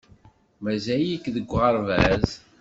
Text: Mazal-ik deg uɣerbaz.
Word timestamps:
Mazal-ik 0.63 1.23
deg 1.35 1.47
uɣerbaz. 1.55 2.29